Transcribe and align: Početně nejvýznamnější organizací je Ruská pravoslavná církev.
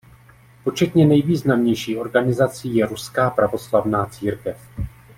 Početně 0.63 1.05
nejvýznamnější 1.05 1.97
organizací 1.97 2.75
je 2.75 2.85
Ruská 2.85 3.29
pravoslavná 3.29 4.05
církev. 4.05 4.57